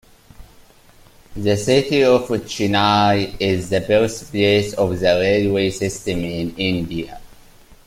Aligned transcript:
The 1.35 1.55
city 1.57 2.03
of 2.03 2.27
Chennai 2.27 3.35
is 3.39 3.69
the 3.69 3.81
birthplace 3.81 4.73
of 4.73 4.99
the 4.99 5.05
railway 5.21 5.69
system 5.69 6.23
in 6.23 6.55
India. 6.57 7.21